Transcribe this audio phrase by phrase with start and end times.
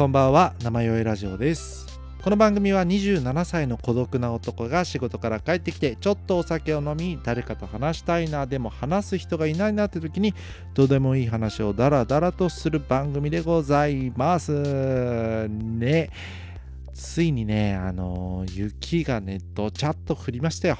[0.00, 0.54] こんばんは。
[0.62, 2.00] 生酔いラジオです。
[2.22, 10.32] この番組は27歳の孤独な男が仕事から帰ってきてちょっとお酒を飲み誰かと話したいなでも話す人がいないなって時に
[10.72, 15.46] どうでもいい話をダラダラとする番組でございます。
[15.50, 16.08] ね。
[16.94, 20.78] ついにねあの雪がねどちゃっと降りましたよ。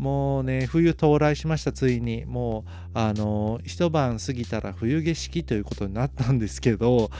[0.00, 2.24] もうね、冬到来しました、ついに。
[2.24, 7.10] もう、あの、一晩過ぎたら冬景色ということになったんですけど、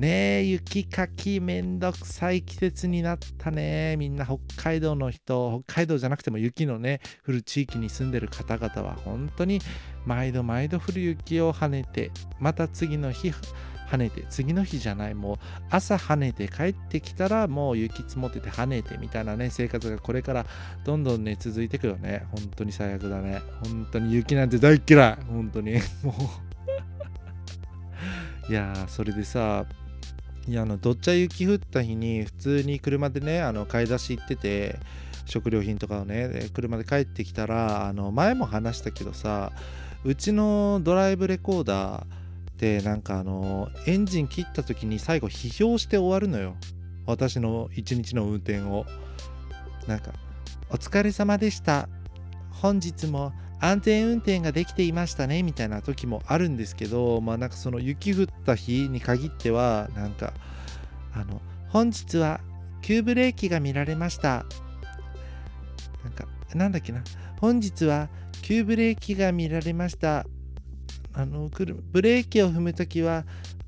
[0.00, 3.96] ねえ、雪かきめんどくさい季節になったね。
[3.98, 9.60] みんな北海道の人、北海道じゃなくても雪のね、降る地域に住んでる方々は本当に
[10.06, 13.34] 毎度毎度降る雪を跳ねて、また次の日、
[13.90, 15.36] 跳ねて次の日じゃないもう
[15.68, 20.46] 朝跳ねて帰ってきたらもう雪積もってて跳ねてみたいなね生活がこれから
[20.84, 22.24] どんどんね続いてくよね。
[22.30, 23.42] 本当に最悪だね。
[23.64, 25.18] 本当に雪なんて大っ嫌い。
[25.28, 25.72] 本当に。
[26.02, 26.14] も
[28.48, 28.48] う。
[28.50, 29.66] いやーそれでさ
[30.48, 34.78] いやあのどっちゃ雪降った日に普通に車でねあの買い出し行ってて
[35.26, 39.52] 食料品とかをね車で帰ってきたらあの前も話したけどさ
[40.02, 42.04] うちのドライブレコーダー
[42.60, 46.56] でなんかあのエンジン切った時に最後批評して終わるのよ。
[47.06, 48.84] 私の一日の運転を。
[49.86, 50.12] なんか
[50.68, 51.88] 「お疲れ様でした。
[52.50, 60.32] 本日も安全運転ができていましたね」みたいな時もあるんですけどまあなんかその雪降った日に限ってはなんか
[61.12, 62.40] あの「本日は
[62.82, 64.46] 急ブレーキが見られました」
[66.04, 67.02] なんかなんだっけな
[67.38, 68.08] 本日は
[68.42, 70.26] 急ブレーキが見られました
[71.12, 71.48] あの
[71.92, 73.24] ブレーキを踏むときは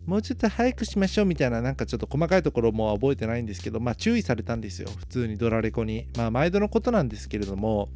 [0.07, 4.89] もうちょっと早くしましょうみたいななんかちょっと細かいところも覚えてないんですけどまあ注意されたんですよ。
[4.97, 6.09] 普通にドラレコに。
[6.17, 7.89] まあ毎度のことなんですけれども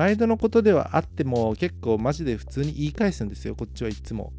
[0.00, 3.54] 毎度のことではあっても結構マジで普通に言い返すんですよ。
[3.54, 4.32] こっちはいつも。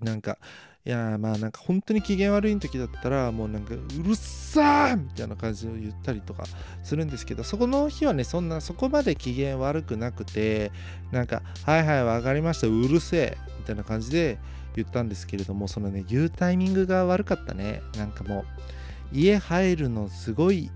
[0.00, 0.38] なんか
[0.86, 6.44] いやまあなんか本当に機嫌悪い時だったらもうなんかうるさーみたいな感じを言ったりとか
[6.82, 10.72] するんですけどそこの日はねそんなそこまで機嫌悪くなくて
[11.12, 14.38] なんかはいはい分かりましたうるせえみたいな感じで
[14.74, 17.82] 言ったんですけれどもそのね言うタイミングが悪かったね。
[17.98, 18.46] なんかも
[19.12, 20.70] う家入るのすごい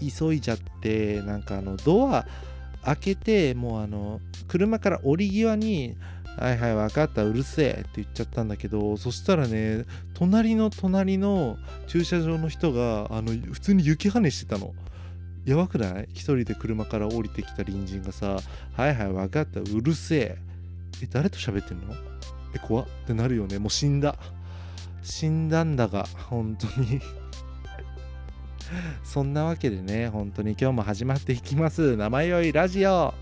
[0.00, 2.26] 急いじゃってなんかあのドア
[2.84, 5.96] 開けてもうあの車から降り際に
[6.38, 9.84] はいはい分かったうるせえって言っちゃったんだけどそしたらね
[10.14, 14.74] 隣の隣の駐車場の人があの普通に雪跳ねしてたの。
[15.44, 16.08] やばくない？
[16.12, 18.38] 一人で車から降りてきた隣人がさ
[18.76, 20.38] はいはい分かったうるせえ。
[21.02, 21.94] え誰と喋ってんの？
[22.54, 23.58] え怖ってなるよね。
[23.58, 24.16] もう死んだ。
[25.02, 27.00] 死んだんだが本当に。
[29.04, 31.96] そんなわけでね本当に今日も始まっていきます。
[31.96, 33.14] 名前よいラジオ。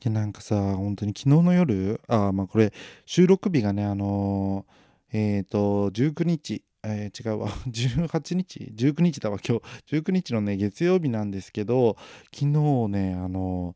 [0.00, 2.72] でなんかさ本当に昨日の夜あまあこれ
[3.06, 9.96] 収録日がねあのー、えっ、ー、と19日えー、違うわ 18日？19日だわ今日。
[9.96, 13.74] 19日のね月曜日なんですけど昨日ねあの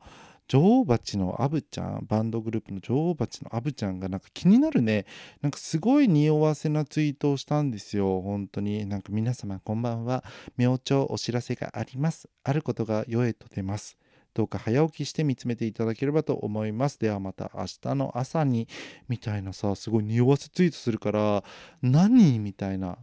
[0.48, 5.04] 女王蜂のアブちゃんバンドグループの女王蜂のアブちゃんがなんか気になるね。
[5.42, 8.22] なんかすごい匂わせなツイートをしたんですよ。
[8.22, 8.86] 本当に。
[8.86, 10.25] なんか皆様こんばんは。
[10.56, 12.31] 明朝お知らせがあります。
[12.44, 13.98] あることが世へと出ます。
[14.32, 16.98] どうか早起きして見つめていただければと思います。
[16.98, 18.69] ではまた明日の朝に
[19.09, 21.44] みたいなさ、すごい匂わせツイートするから、
[21.82, 22.38] 何？
[22.38, 22.97] みたいな、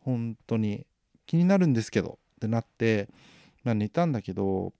[0.00, 0.84] 本当に
[1.26, 2.18] 気になるんですけど。
[2.36, 3.08] ってなって、
[3.64, 4.72] まあ、寝たんだけど、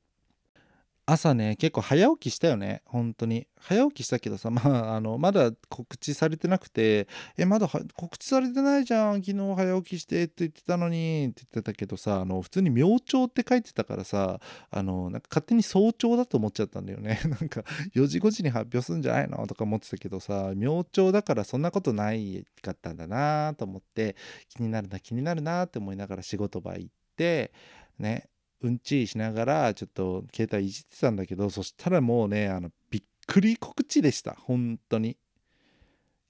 [1.11, 3.47] 朝ね結構早起きしたよね本当に。
[3.61, 4.61] 早起きしたけどさ ま
[4.93, 7.09] ああのまだ告知されてなくて
[7.39, 14.39] えまだ告知されてないじゃん昨日早起きしてって言ってたのにって言ってたけどさあの普通に明朝って書いてたからさ
[14.71, 17.19] あのなんか勝手に早朝だと思っちゃったんだよね。
[17.25, 17.65] なんか
[17.95, 19.47] 4時5時に発表するんじゃないの？
[19.47, 24.15] とか思ってたけどさ明朝だからそんなことないかったんだなと思って
[24.51, 27.51] 気になるな気になるなって思いながら仕事場行って
[27.99, 28.29] ね。
[28.63, 34.37] うんちしながらちょっと携帯いじってたんだけどそしたらもうねあのびっくり告知でした。
[34.41, 35.17] 本当に。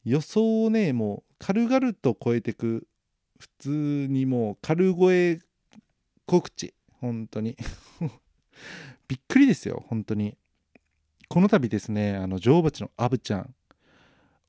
[0.04, 2.86] 予想をねもう軽々と超えてく。
[3.38, 5.38] 普通にもう軽声
[6.26, 6.74] 告知。
[7.00, 7.56] 本当に。
[9.06, 9.84] びっくりですよ。
[9.88, 10.36] 本当に。
[11.28, 13.54] この度ですねあの女王蜂のアブちゃん。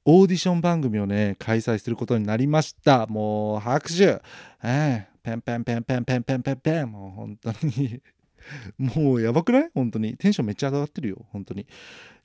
[0.05, 3.05] オーディション番組をね開催することになりました。
[3.05, 4.03] もう拍手。
[4.05, 4.21] え
[4.63, 5.08] え。
[5.29, 8.01] ペンペンペンペンペンペンペンペンもう本当に
[8.77, 11.67] もうやばくない本当にテンションめっちゃ上がってるよ本当に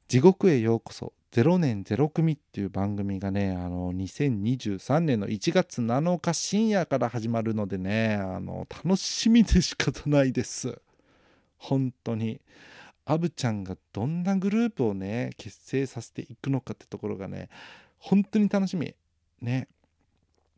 [0.09, 10.81] 地獄へようこそ0年0組っていう番組がねあの2023年の1月7日深夜から始まるのでねあの楽しみで仕方ないです
[11.57, 12.41] 本当に
[13.07, 17.49] アブちゃんがどんなグループをね結成させていくのかってところがね
[17.99, 18.95] 本当に楽しみ
[19.41, 19.69] ね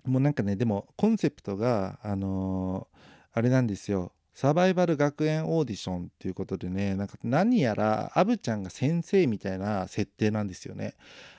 [0.06, 4.12] もうなんかねでもコンセプトがあのー、あれなんですよ。
[4.34, 10.94] サバイバル学園オーディションっていうことでねなんか何やらアブちゃんが先生みたいな設定なんですよね。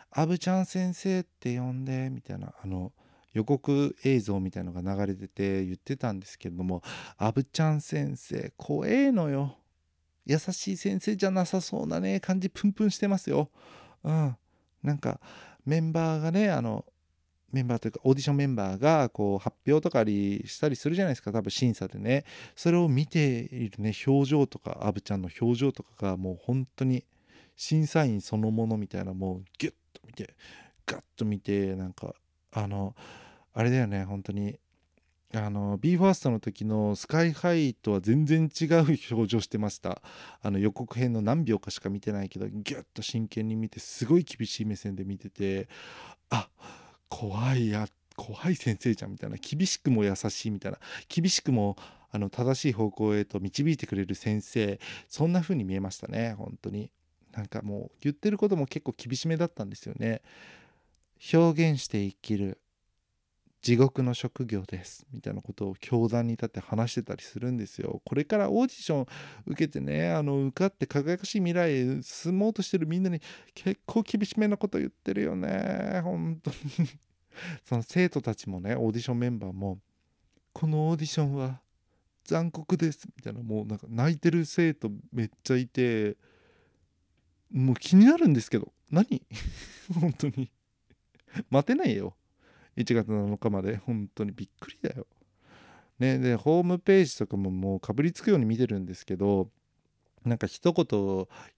[0.09, 2.91] アブちゃん先生って呼んでみたいなあの
[3.33, 6.81] 予告映像みたいのが流れてて言ってたんですけれども
[7.17, 9.57] アブちゃん先生怖えのよ。
[10.25, 13.51] 優しい先生じゃなさそうなね感じプンプンしてますよ。
[14.03, 14.35] うん。
[14.81, 15.19] なんか
[15.65, 16.83] メンバーがねあの
[17.51, 21.31] メンバーというかオーディションメンバーがこう発表とかりしたりするじゃないですか。
[21.31, 22.25] 多分審査でね。
[22.55, 27.05] それを見ているね表情とかアブちゃんの表情とかがもう本当に
[27.55, 30.35] 審査員そのものみたいなもうギュッと見て
[30.85, 32.15] ガッと見てなんか
[32.51, 32.95] あの
[33.53, 34.59] あれだよね本当に。
[35.33, 38.77] あの BE:FIRST の時のスカイハイとは全然違う
[39.11, 40.01] 表情してました。
[40.41, 45.67] あの予告編の何秒かしか見てないけどギュッと真剣に見てすごい厳しい目線で見てて
[46.29, 51.77] あっ怖いや怖い先生じゃんみたいな厳しくも優しいみたいな厳しくも
[52.11, 56.91] あの正しい方向へと導いてくれる先生そんな風に見えましたね本当に。
[57.33, 60.23] なんかもう言ってることも結構厳しめだったんですよね。
[61.31, 62.59] 表現して生きる
[63.61, 65.05] 地獄の職業です。
[65.11, 68.01] みたいなことを教壇に立って話してたりするんですよ。
[68.05, 69.05] これからオーディション
[69.45, 73.19] 受けてねあの受かって輝かしい未来へ進もうとしてるみんなに
[73.53, 76.01] 結構厳しめなこと言ってるよね。
[76.03, 76.57] 本当に。
[77.63, 79.79] その生徒たちもねオーディションメンバーも
[80.53, 81.61] このオーディションは
[82.25, 83.07] 残酷です。
[83.15, 86.17] みたいなもうなんか泣いてる生徒めっちゃいて
[87.51, 88.73] もう気になるんですけど。
[88.91, 89.21] 何？
[89.99, 90.51] 本当に。
[91.49, 92.16] 待てないよ。
[92.77, 93.77] 1月7日まで。
[93.77, 95.05] 本当にびっくりだよ。
[95.99, 99.49] ね、でホームページとかももうかぶりつくように見てるんですけど
[100.23, 100.85] なんか一言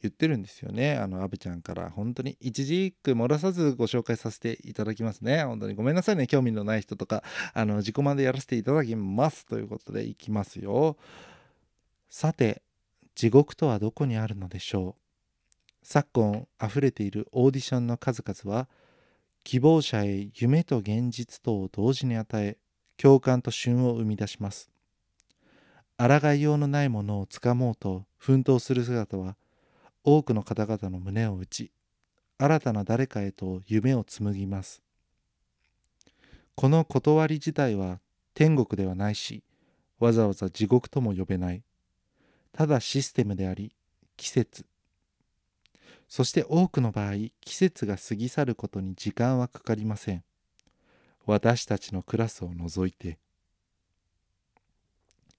[0.01, 0.95] 言ってるんですよね。
[0.95, 1.89] あのアブちゃんから。
[1.89, 5.43] 本当に一字一句漏らさずご紹介させていただきますね。
[5.43, 6.27] 本当にごめんなさいね。
[6.27, 7.23] 興味のない人とか
[7.53, 9.45] あの自己満でやらせていただきます。
[9.45, 10.97] ということでいきますよ。
[12.09, 12.61] さて
[13.15, 15.01] 地獄とはどこにあるのでしょう？
[15.83, 18.69] 昨今溢れているオーディションの数々は
[19.49, 22.59] 希望者へ夢と現実とを同時に与え
[22.97, 24.69] 共感と旬を生み出します。
[25.97, 29.37] 抗いようのないものをつかもうと奮闘する姿は
[30.03, 31.71] 多くの方々の胸を打ち
[32.37, 34.83] 新たな誰かへと夢を紡ぎます。
[36.53, 38.01] この断り自体は
[38.35, 39.43] 天国ではないし
[39.97, 41.63] わざわざ地獄とも呼べない。
[42.53, 43.75] ただシステムであり
[44.15, 44.67] 季節。
[46.09, 50.23] そして多くの場合季節が過ぎ去ることに時間はかかりません。
[51.27, 53.19] 私たちのクラスを除いて。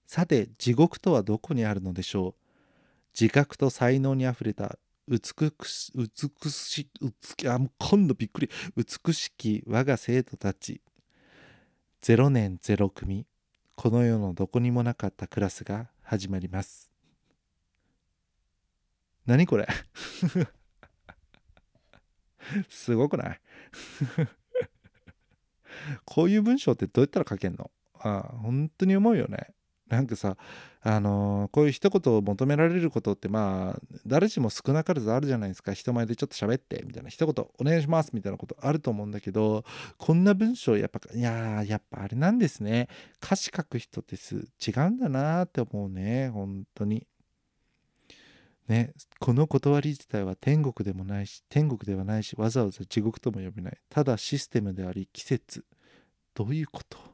[0.07, 2.33] さて地獄とはどこにあるのでしょう？
[3.19, 4.77] 自覚と才能にあふれた
[5.09, 8.49] 美し美し美あ今度びっくり。
[8.77, 10.81] 美しき我が生徒たち。
[12.01, 13.25] 0年0組。
[13.75, 16.89] この世のどこにもなかったクラスが始まります。
[19.25, 19.67] 何これ？
[22.69, 23.39] すごくない？
[26.05, 27.71] こういう文章ってどうやったら書けんの？
[27.99, 29.53] あ本当に思うよね。
[29.87, 30.37] なんかさ
[30.83, 35.73] あのー、こういう一言を求められることってまあ誰しも少なからずあるじゃないですか。
[35.73, 39.65] 人前でちょっと喋ってみたいな一言お願いしますみたいなことあると思うんだけど
[39.97, 42.87] こんな文章やっぱいややっぱあれなんですね。
[43.21, 47.05] 歌詞書く人ってす違うんだなって思うね本当に。
[48.71, 53.77] ね、この断り自体は天国でもないし天国ではないしわざわざ地獄とも呼べない。
[53.89, 55.65] ただシステムであり季節。
[56.33, 57.10] どういうこと？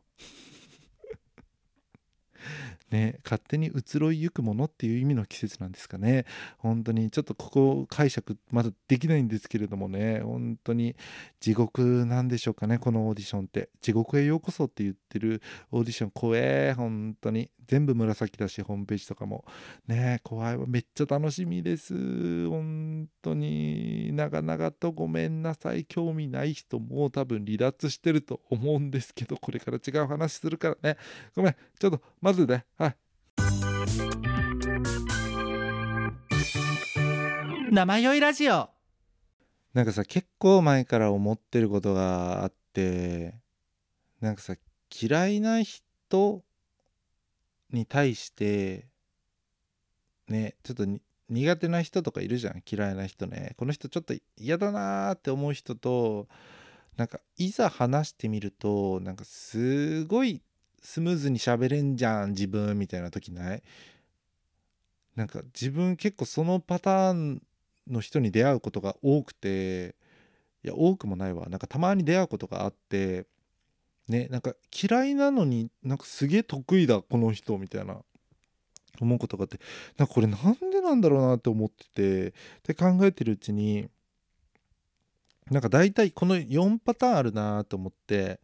[2.92, 6.26] ね、勝手に移ろいゆくものっていう意味の季節なんですかね。
[6.58, 10.96] 本当にちょっとここ解釈まだできないんですけれどもね、本当に
[11.40, 13.70] 地獄なんでしょうかね、このオーディションって。
[13.82, 17.50] 地獄へようこそって言ってるオーディション怖え、本当に。
[17.68, 19.46] 全部紫だし、ホームページとかも。
[19.88, 20.66] ね怖いわ。
[20.68, 22.48] めっちゃ楽しみです。
[22.48, 24.12] 本当に。
[24.14, 25.86] 長々とごめんなさい。
[25.86, 30.98] 興味ない人も多分離脱してると思うんですけど、これから違う話するからね。
[31.36, 31.56] ごめん。
[31.78, 32.96] ちょっと、まずね、はい。
[37.72, 38.70] 生酔いラジオ
[39.74, 43.36] なんかさ結構前から思ってることがあって
[44.22, 44.56] なんかさ
[44.90, 46.44] 嫌いな人
[47.72, 48.88] に対して
[50.28, 50.86] ねちょっと
[51.30, 52.64] 苦手な人とかいるじゃん。
[52.66, 53.54] 嫌いな人ね。
[53.58, 56.28] この人ちょっと嫌だなーって思う人と
[56.96, 60.42] なんかいざ話してみるとなんかすごい
[60.82, 63.64] スムーズに喋れんじゃん自分みたいな時ない？
[65.16, 67.42] なんか自分結構そのパターン
[67.88, 69.96] の人に出会うことが多くて
[70.64, 71.48] いや多くもないわ。
[71.50, 73.26] なんかたまに出会うことがあって
[74.08, 77.98] ねなんか嫌いなのになんかすげえ得意だこの人みたいな
[79.00, 79.60] 思うことがあって
[79.98, 82.34] なんかこれなんでなんだろうなって思ってて
[82.68, 83.88] で考えてるうちに
[85.50, 88.40] なんか大体この4パターンあるなと思って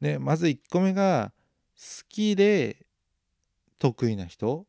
[0.00, 1.32] ねまず1個目が
[1.78, 2.84] 好きで
[3.78, 4.66] 得意な人？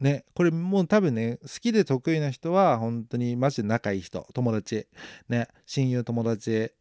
[0.00, 4.86] ねこれもう多分ね好きで得意な人は本当にマジで仲いい人友達。
[5.28, 6.72] ね親友友達。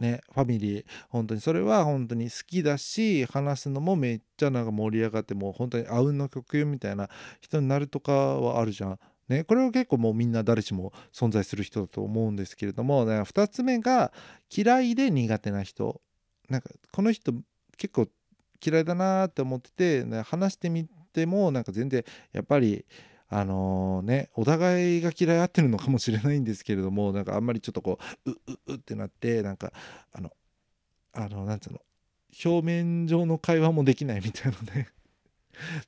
[0.00, 0.84] ねファミリー。
[1.08, 1.40] 本当に。
[1.40, 7.08] それは本当に好きだし話すのもめっちゃなんか盛り上がってもう本当にあうんの曲みたいな
[7.40, 8.98] 人になるとかはあるじゃん。
[9.28, 14.12] ね、これは結構もうみんな誰しも存在する人だと思うんですけれども、ね、2つ目が
[14.52, 16.00] 嫌いで苦手な人。
[16.48, 17.32] なんかこの人
[17.76, 18.08] 結構
[18.64, 19.70] 嫌いだなって思って
[20.04, 22.84] て、話してみてもなんか全然やっぱり
[23.28, 29.72] あのー、ねお互いが嫌い合ってるのかもしれないんですけれどもなんかあんまりちょっとこううううってなってなんか
[30.12, 30.30] あの
[31.12, 31.80] あのなんつうの
[32.44, 34.88] 表面上の会話もできないみたいなね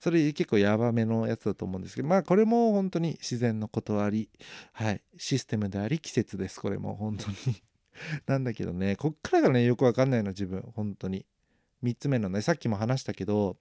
[0.01, 4.29] それ結構ヤバめのやつだと思うんですけどまあこれも本当に自然の断り
[4.73, 6.61] はいシステムであり季節です。
[6.61, 7.37] これも本当に。
[8.27, 11.27] なんだけどねこっからがねよくわかんないの自分本当に。
[11.83, 13.57] 3つ目のねさっきも話したけど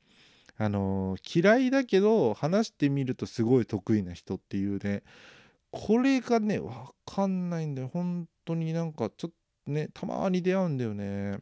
[0.58, 5.02] あの、嫌いだけど話してみるとすごい得意な人っていうね
[5.72, 6.72] これがね分
[7.06, 7.90] かんないんだよ。
[7.92, 9.32] 本当になんかちょっ
[9.66, 11.40] とねたまに出会うんだよね。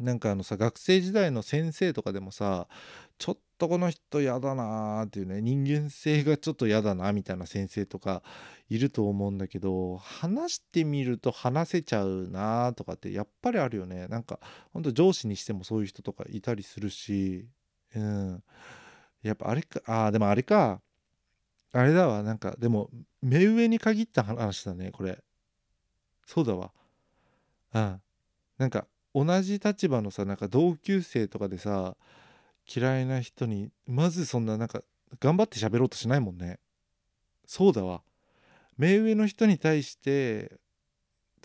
[0.00, 2.66] なんかあのさ学生時代の先生とかでもさ
[3.18, 8.22] ちょっとこの人嫌だなーっていうね人間性がちょっと嫌だなみたいな先生とか
[8.68, 14.38] いると思うんだけど話してみると話せちゃうなーとかってやっぱりあるよねなんか
[14.72, 17.48] ほんと上司にしてもそういう人とかいたりするし
[17.94, 18.42] うん。
[19.22, 20.80] やっぱあれか、ああ、でもあれか。
[21.72, 22.90] あれだわ、なんか、でも、
[23.22, 25.18] 目上に限った話だね、これ。
[26.26, 26.72] そうだわ。
[27.74, 28.00] うん。
[28.58, 31.96] なんか、同じ立場のさ、なんか同級生とかでさ、
[32.74, 34.82] 嫌いな人に、まずそんな、なんか、
[35.20, 36.58] 頑張って喋ろうとしないもんね。
[37.46, 38.02] そうだわ。
[38.76, 40.58] 目上の人に対して、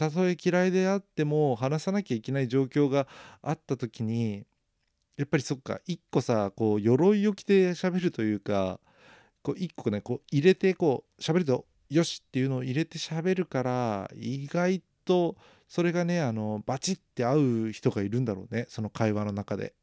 [0.01, 3.08] たとえ嫌いであっても話さなきゃいけない状況が
[3.44, 4.48] あった時に
[5.16, 8.80] やっぱりそっか一個さこう鎧を着て喋るというか
[9.44, 15.36] こう一個ねこう入れてこう喋るとよしっていうのを入れて喋るから意外と
[15.68, 19.74] それがねあのバチッて合う人がいるんだろうねその会話の中で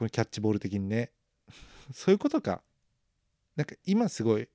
[0.00, 1.12] このキャッチボール的にね。
[1.92, 2.62] そういうことか。
[3.54, 4.48] なんか今すごい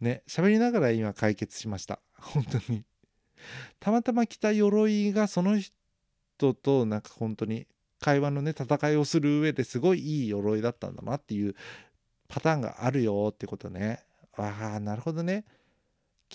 [0.00, 2.00] ね喋りながら今解決しました。
[2.18, 2.84] 本当に。
[3.78, 7.68] たまたま着た鎧がその人となんか本当に
[8.00, 11.54] 会話のね戦いをする上ですごいいい鎧だったんだなっていう
[12.26, 14.04] パターンがあるよってことね。
[14.32, 15.44] ああなるほどね。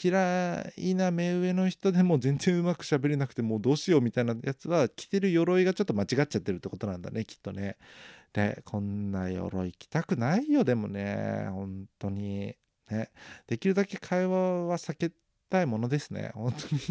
[0.01, 7.75] 嫌いな目上の人でも全然うまく喋れなくてもうどうしようみたいなやつは着てる鎧がちょっと間違っちゃってるってことなんだねきっとね。
[8.33, 12.55] でこんな鎧着たくないよでもね本当に。
[12.89, 13.11] ね
[13.47, 15.11] できるだけ会話は避け
[15.49, 16.81] たいものですね 本当に。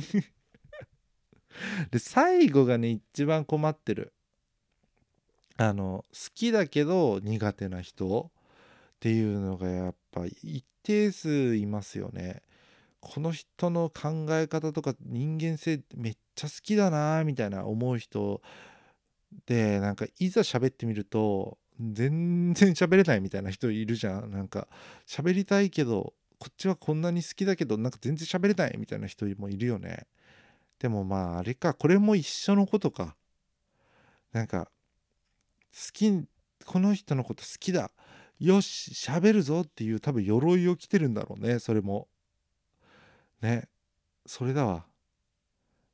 [1.90, 4.12] で最後がね一番困ってる。
[5.56, 12.42] あの好きだけど苦手な人っていうのがやっぱ一定数いますよね。
[13.00, 18.40] この人の考え方とか人間性めっちゃ好きだなみたいな思う人
[19.46, 24.30] でなんかいざ喋ってみると全然喋れないみたいな人いるじゃん。
[24.30, 24.68] なんか
[25.06, 30.06] 喋りたいけどこっちはこんなに好きだけどなんか全然喋れないみたいな人もいるよね。
[30.78, 33.16] でもまああれかこれも一緒のことか。
[34.32, 34.70] なんか
[35.72, 36.12] 好き
[36.64, 37.90] この人のこと好きだ。
[38.38, 42.08] よし喋るぞっていう多分鎧を着てるんだろうねそれも。
[43.40, 43.68] ね。
[44.26, 44.84] それだわ。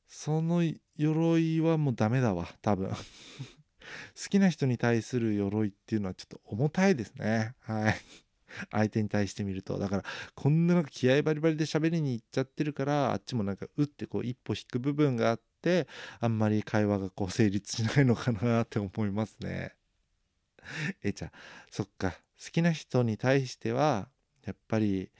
[0.08, 0.62] その
[0.96, 2.90] 鎧はもうダメだわ多分。
[4.16, 7.54] 好きな人に対する鎧っていうのはちょっと重たいですね。
[7.60, 7.94] はい。
[8.70, 9.78] 相手に対してみると。
[9.78, 15.88] だからこんななん気合バリバリで喋りに行っちゃってるからあっちもなんかうってこう一歩引く部分があって
[16.20, 19.74] あんまり会話がこう成立しないのかなって思いますね。
[21.02, 21.32] えじゃあ
[21.70, 22.12] そっか。
[22.42, 24.08] 好きな人に対しては
[24.44, 25.10] やっぱり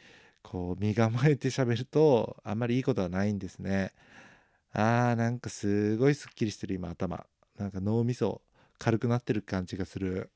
[0.43, 3.93] こう身構えて喋るとあんまりいいことはないんですね。
[4.75, 7.27] あーなんかすごいすっきりしてる今頭。
[7.57, 8.43] なんか脳みそ
[8.79, 10.31] 軽くなってる感じがする。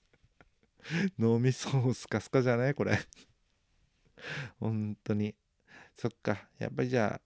[1.18, 2.74] 脳みそスカスカじゃない？
[2.74, 2.98] これ
[4.60, 5.34] 本当に。
[5.94, 6.48] そっか。
[6.58, 7.20] やっぱりじゃあ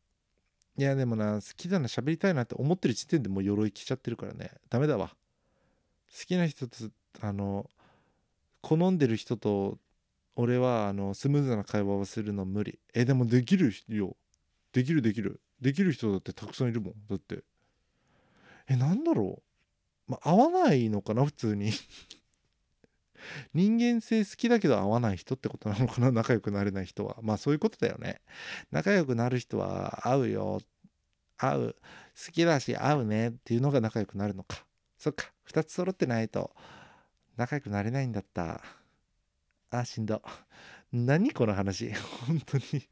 [0.76, 5.14] いやでもな好きだな喋りたいなって思ってる時点でもう鎧着ちゃってるからねダメだわ好
[6.26, 6.76] きな人と
[7.20, 7.70] あの
[8.60, 9.78] 好んでる人と
[10.34, 14.16] 俺はあのスムーズな会話をするの無理えでもできるよ
[14.72, 16.94] できるできるできる人だってたくさんいるもん。
[17.08, 17.42] だって。
[18.68, 19.42] えなんだろ
[20.08, 20.10] う。
[20.12, 21.72] まあ合わないのかな普通に。
[23.54, 27.16] 人間性好きだけど合わない人ってことなのかな仲良くなれない人は。
[27.22, 28.20] まあそういうことだよね。
[28.70, 30.60] 仲良くなる人は合うよ。
[31.38, 31.76] 合う。
[32.26, 33.30] 好きだし合うね。
[33.30, 34.66] っていうのが仲良くなるのか。
[34.98, 35.32] そっか。
[35.48, 36.54] 2つ揃ってないと
[37.38, 38.60] 仲良くなれないんだった。
[39.70, 40.20] あしんど。
[40.92, 41.90] 何この話。
[42.28, 42.86] 本当に。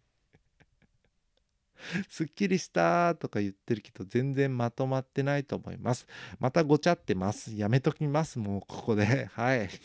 [2.09, 6.07] すっきりしたとか言ってるけど、全然まとまってないと思います。
[6.39, 7.55] またごちゃってます。
[7.55, 8.39] やめときます。
[8.39, 9.27] もうここで。
[9.35, 9.69] はい。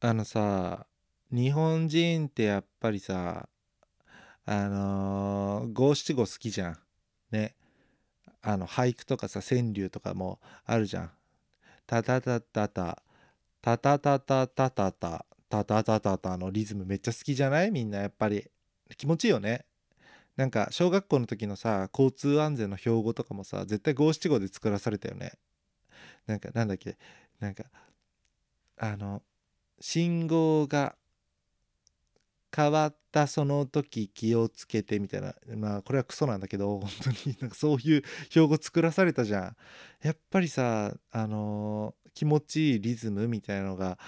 [0.00, 0.86] あのさ、
[1.30, 3.48] 日本人ってやっぱりさ、
[4.44, 6.78] あの五七五好きじゃん。
[7.30, 7.54] ね。
[8.42, 11.12] あの、俳句とかさ、川柳とかもあるじゃん。
[11.86, 13.02] たたたたた、
[13.60, 17.70] たたたたたたた、たたたたたのリズムめっちゃ好きじゃない？
[17.70, 18.50] みんなやっぱり。
[18.96, 19.64] 気持ちいいよね。
[20.36, 25.32] なんか小学校の時のさ交通安全の標語とかもさ絶対五七五で作らされたよね。
[26.26, 26.96] なんかなんだっけ？
[27.40, 27.64] なんか
[28.78, 29.22] あの
[29.80, 30.96] 信号が
[32.54, 35.34] 変わったその時気をつけてみたいな。
[35.56, 37.36] まあこれはクソなんだけど本当に。
[37.40, 39.56] なんかそういう標語作らされたじゃん。
[40.02, 43.98] やっぱりさあのー、気持ちいいリズムみたいなのが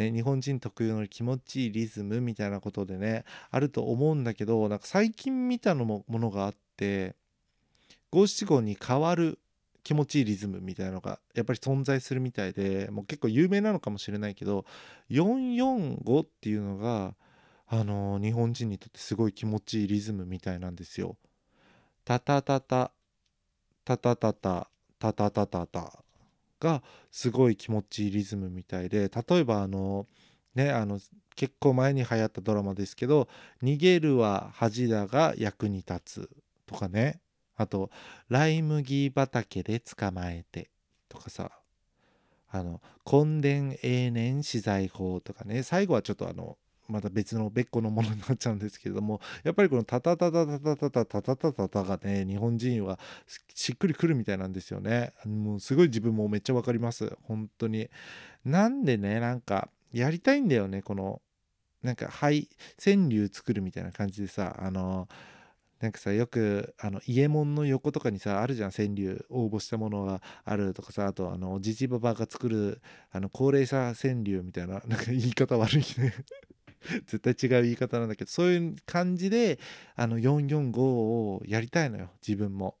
[0.00, 7.14] ね、日本人特有の気持ちいいリズムみたいなことでねあると思うんだけどなんか最近見たのもものがあって
[8.10, 9.38] 五七五に変わる
[9.84, 14.64] 気持ちいいリズムみたいなのがやっぱり存在するみたいでもう結構有名なのかもしれないけど
[15.10, 17.14] 445っていうのが
[17.66, 21.16] あのー、日本人にとってすごい気持ちいいリズムみたいなんですよ。
[22.04, 22.90] タタタタ
[23.84, 24.66] タタタタ
[24.98, 26.04] タタタタタ
[26.60, 30.06] がすごい気持ちいいリズムみたいで例えばあの
[30.54, 31.00] ねあの
[31.34, 33.28] 結構前に流行ったドラマですけど
[33.62, 36.30] 「逃げるは恥だが役に立つ」
[36.66, 37.20] とかね。
[37.56, 37.90] あと
[38.30, 40.70] 「ライ麦畑で捕まえて」
[41.08, 41.50] とかさ。
[42.52, 45.62] あの「根伝永年資材法」とかね。
[45.62, 46.58] 最後はちょっとあの
[46.90, 52.98] また別の別個のものになっちゃうんですけれども やっぱりこのタタタタタタタタタタタタタがね日本人は
[53.54, 57.88] しっくりくるみたいなんですよねもうすごい自分もめっちゃ分かります本当に
[58.44, 61.22] なんでねなんかやりたいんだよねこの
[61.82, 62.48] なんかはい
[62.82, 65.08] 川柳作るみたいな感じでさあの
[65.80, 76.12] なんかさよくあの家門の横とかにさあるじゃん川柳応募したものがあるとかさあとあのじじばばが作るあの高齢者川柳みたいななんか言い方悪いね
[77.06, 79.58] 絶対違う言い方なんだけどそういう感じで
[79.96, 82.76] あの445をやりたいのよ自分も。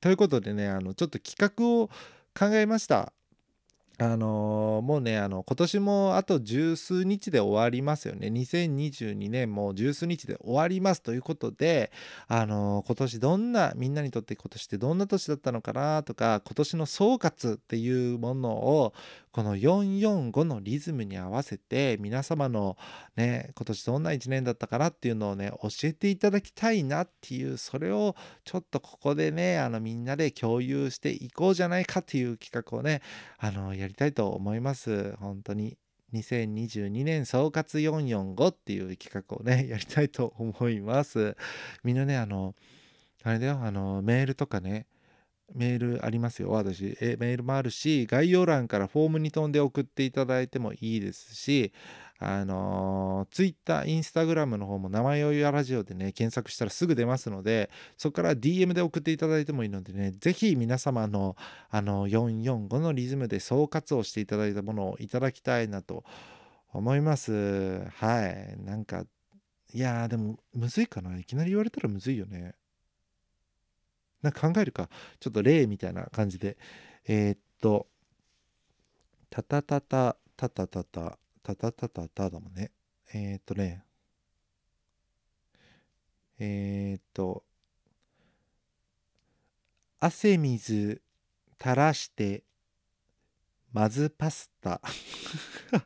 [0.00, 1.88] ということでねあのちょっと企画を
[2.34, 3.12] 考えました。
[4.02, 11.92] あのー、もうねあの今年もあと十数日で終わりますよね2022年も十数日で終わりますということで
[12.26, 18.94] あのー、今年どんなみんなにとって今年ってどんな年だったのかなとか今年の総括っていうものを
[19.32, 22.76] この445のリズムに合わせて皆様の
[23.16, 33.02] ね今年どんな1年だったかなっていうのをね教えていただきたいなっていうそれをちょっとここでねあのみんなで共有していこうじゃないかっていう企画をね
[33.38, 35.14] あのやりたいと思います。
[35.20, 35.78] 本当に
[36.12, 41.36] 2022年総括445っていう企画をね やりたいと思います。
[41.84, 42.54] みんなねあの
[43.22, 44.86] あれだよあのメールとかね
[45.54, 46.96] メールありますよ、私。
[47.00, 51.72] えメールもあるし、概要欄からフォームに飛んで送っていただいてもいいですし、
[52.18, 61.34] あのー、Twitter、Instagram の方も名前をやラジオでね、検索したらすぐ出ますので、そこから DM で送っていただいてもいいのでね、ぜひ皆様の
[61.70, 66.04] あの445のリズムで総括をしていただいたものをいただきたいなと
[66.72, 67.84] 思います。
[67.96, 68.56] はい。
[68.62, 69.04] なんか、
[69.72, 71.18] いやーでもむずいかな。
[71.18, 72.54] いきなり言われたらむずいよね。
[74.22, 74.88] なんか考えるか。
[75.18, 76.56] ちょっと例みたいな感じで。
[77.06, 77.86] えー、っと、
[79.30, 82.72] タタタタ、タタタタ、タタタタタだもんね。
[83.14, 83.84] えー、っとね、
[86.38, 87.44] えー、っと、
[90.02, 91.02] 汗水
[91.60, 92.42] 垂らして
[93.70, 95.82] まずパスタ ちょっ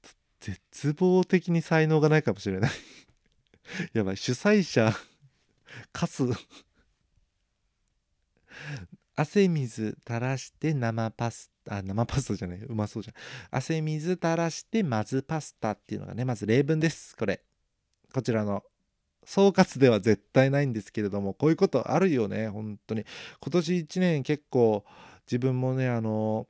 [0.00, 0.08] と
[0.40, 2.70] 絶望的に才能がないかもしれない
[3.92, 4.92] やばい、主催者、
[5.92, 6.24] かす。
[9.14, 13.14] 汗水垂らして生パスタ、あ、生パスタじゃない、うまそうじゃん。
[13.50, 17.16] 汗水垂らしてまずパスタっていうのがね、まず例文です。
[17.16, 17.42] これ。
[18.12, 18.62] こちらの。
[19.24, 23.04] 総括では絶対ないんですけれども、こういうことあるよね、本当に。
[23.40, 24.84] 今年1年結構
[25.26, 26.46] 自分もね、あの、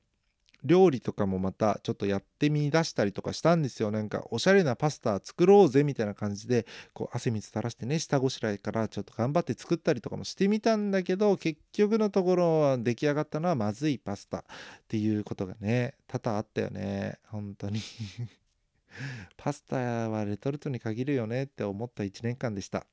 [0.64, 3.90] 料理とかもまたちょっとやってみ出したりとかしたんですよ。
[3.90, 14.42] なんかおしゃれなパスタ作ろうぜみたいな感じでこう汗水垂らしてね下ごしらえからちょっと頑張って作ったりとかもしてみたんだけど結局のところ出来上がったのはまずいパスタっ
[14.88, 17.18] ていうことがね多々あったよね。
[17.28, 17.80] 本当に。
[19.36, 19.76] パスタ
[20.08, 22.86] はレトルトに限るよねって思った1年間でした。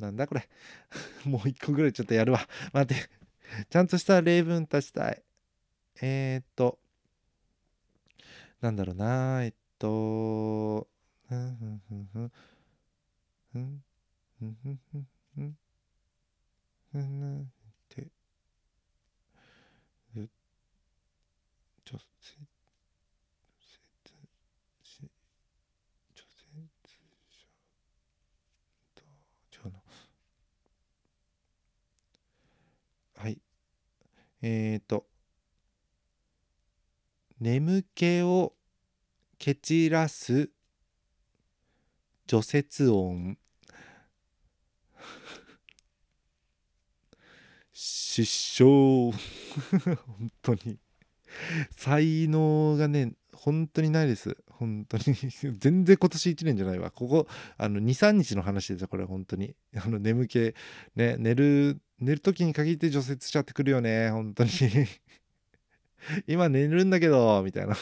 [0.00, 0.48] なんだこれ。
[1.24, 2.48] もう1個ぐらいちょっとやるわ。
[2.72, 3.08] 待って。
[3.68, 5.22] ちゃんとした例文足したい。
[6.00, 6.78] えー、っと
[8.64, 10.88] なんだろうなえっと
[11.28, 12.32] ふんふんふんふん
[13.52, 13.84] ふん
[14.40, 15.56] ふんふんふんふん
[16.92, 17.44] ふんっ
[17.90, 18.08] て
[21.84, 22.00] 除雪
[24.82, 25.10] し
[26.14, 26.72] 除雪
[27.28, 27.44] 車
[28.94, 29.02] と
[29.52, 29.82] 違うな
[33.18, 33.38] はい
[34.40, 35.04] えっ、ー、と
[37.44, 38.54] 眠気を
[39.38, 40.48] 蹴散らす
[42.26, 43.36] 除雪音。
[47.74, 49.12] 失笑。
[50.06, 50.78] 本当に。
[51.76, 54.38] 才能がね本当にないです。
[54.48, 55.02] 本当に。
[55.58, 56.90] 全然今年1年じゃないわ。
[56.90, 57.26] ここ
[57.58, 59.54] あの23日の話ですよこれ本当に。
[59.76, 60.54] あの眠気。
[60.96, 64.08] ね寝る寝る時に限って除雪しちゃってくるよね。
[64.08, 64.50] 本当に。
[66.26, 67.76] 今寝るんだけどみたいな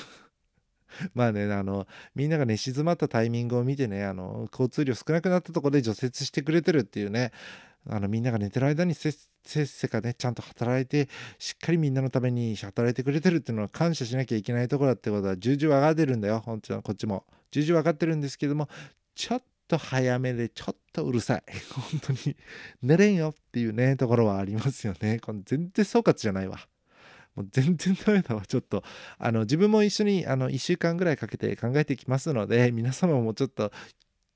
[1.15, 7.33] まあね、あの、みんなが寝静まったタイミングを見てね、あの、交通量少なくなったところで除雪してくれてるっていうね、
[7.89, 11.09] あの、みんなが寝てる間にせっせかね、ちゃんと働いて、
[11.39, 17.25] しっかりみんなのために働いてくれてるっていうのは感謝しなきゃいけないところだってことは重々分かってるんだよ、本当はこっちも。
[17.51, 18.69] 重々分かってるんですけども、
[19.15, 21.43] ちょっと早めでちょっとうるさい。
[21.91, 22.37] 本当に
[22.83, 25.19] 寝れんよっていうね、ところはありますよね。
[25.19, 26.61] この全然総括じゃないわ。
[27.35, 28.47] もう全然ダメだわ。
[28.47, 28.83] ちょっと、
[29.19, 33.73] あの、自分も一緒に、あの、1週間ぐらいかけて考えていきますので、皆様もちょっと、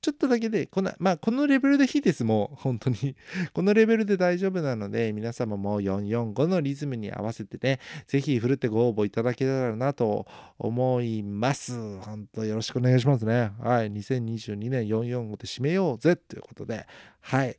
[0.01, 3.15] ちょっとだけで、この、まあ、このレベルでいいです、もう、本当に。
[3.53, 10.25] このレベルで大丈夫なので、皆様も445のリズムに合わせてね、ぜひ、ふるってご応募いただけたらなと
[10.59, 11.99] 思います。
[11.99, 13.51] 本当よろしくお願いしますね。
[13.59, 13.91] はい。
[13.91, 16.85] 2022年445で締めようぜということで、
[17.19, 17.57] はい。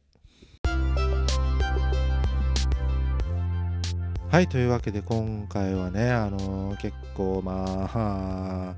[4.31, 7.65] はいというわけで今回はねあのー、結構ま
[7.95, 8.75] あ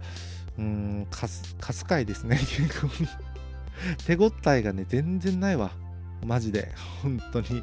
[0.58, 2.88] うんかすかすかいですね 結構。
[4.06, 5.70] 手応えがね全然ないわ。
[6.24, 6.70] マジで。
[7.02, 7.62] 本当に。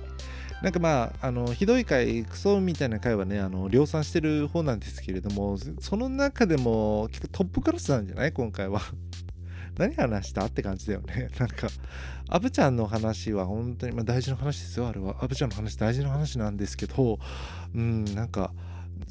[0.63, 8.33] なんかまああのひどい回クソみたいな回はねあの量産してる方なんですけれどもその中でも結構トップクラスなんじゃない？
[8.33, 8.81] 今回は。
[9.77, 11.29] 何話したって感じだよね。
[11.39, 11.67] なんか、
[12.29, 15.23] アブちゃんの話は本当に、まあ、大事な話ですよ、あれは。
[15.23, 17.19] アブちゃんの話大事な話なんですけど、
[17.73, 18.53] うん、なんか、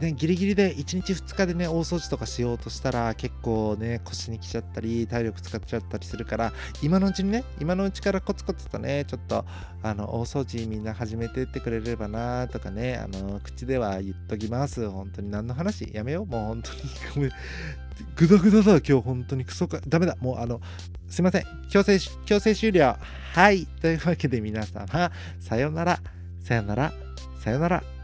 [0.00, 9.44] ね、ギリギリで1日2日でね大掃除とかしようとしたら結構ね腰にきちゃったり体力使っちゃったりするから今のうちにね今のうちからコツコツとねちょっと
[9.82, 14.88] あの大掃除みんな始めてってくれればなとかねあの口では言っときます。
[14.90, 15.88] 本当に何の話？
[15.94, 16.26] やめよう。
[16.26, 16.78] もう本当に
[17.14, 17.30] ごめん。
[18.16, 19.44] グダグダだ今日本当に。
[19.44, 20.16] クソかダメだ。
[20.20, 20.60] もうあの
[21.08, 21.44] すいません。
[21.70, 22.96] 強制強制終了。
[23.34, 23.66] はい。
[23.80, 26.00] というわけで皆様さよなら。
[26.40, 26.92] さよなら。
[27.40, 27.95] さよなら。